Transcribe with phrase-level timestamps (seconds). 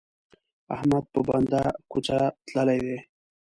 [0.75, 2.17] احمد په بنده کوڅه
[2.47, 2.97] تللی دی.